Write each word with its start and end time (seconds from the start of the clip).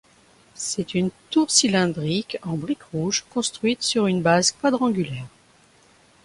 C'est 0.55 0.95
une 0.95 1.11
tour 1.29 1.51
cylindrique 1.51 2.39
en 2.41 2.57
briques 2.57 2.85
rouges 2.91 3.23
construite 3.29 3.83
sur 3.83 4.07
une 4.07 4.23
base 4.23 4.51
quadrangulaire. 4.51 5.27